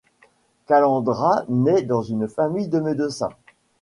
[0.65, 3.29] Kalandra naît dans une famille de médecins.